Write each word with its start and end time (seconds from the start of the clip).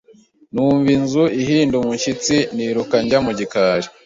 Numva 0.53 0.89
inzu 0.97 1.23
ihinda 1.41 1.75
umushyitsi, 1.77 2.35
niruka 2.55 2.95
njya 3.03 3.17
mu 3.25 3.31
gikari. 3.39 3.87